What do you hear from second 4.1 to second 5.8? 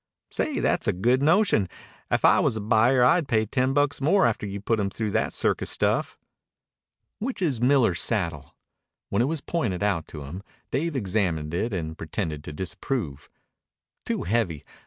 after you'd put him through that circus